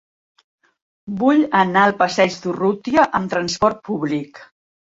Vull 1.19 1.43
anar 1.59 1.83
al 1.89 1.95
passeig 2.01 2.39
d'Urrutia 2.47 3.07
amb 3.21 3.33
trasport 3.35 3.85
públic. 3.93 4.43